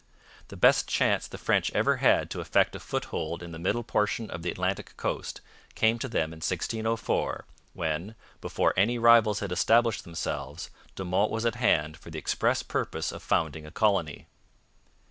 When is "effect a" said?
2.41-2.79